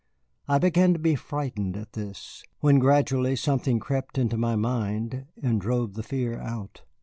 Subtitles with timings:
[0.47, 5.61] I began to be frightened at this, when gradually something crept into my mind and
[5.61, 6.81] drove the fear out.